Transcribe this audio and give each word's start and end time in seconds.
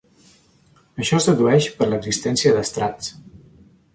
Això 1.03 1.19
es 1.21 1.27
dedueix 1.31 1.67
per 1.81 1.89
l'existència 1.91 2.53
d'estrats. 2.57 3.13